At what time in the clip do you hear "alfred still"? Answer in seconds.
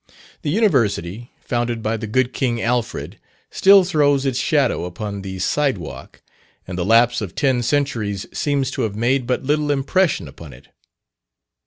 2.59-3.83